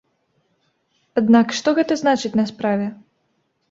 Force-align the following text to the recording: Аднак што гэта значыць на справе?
Аднак 1.23 1.47
што 1.59 1.77
гэта 1.83 2.01
значыць 2.05 2.37
на 2.43 2.51
справе? 2.53 2.93